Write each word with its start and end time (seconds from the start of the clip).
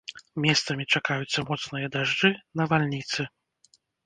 Месцамі 0.45 0.85
чакаюцца 0.93 1.39
моцныя 1.49 1.91
дажджы, 1.97 2.33
навальніцы. 2.63 3.29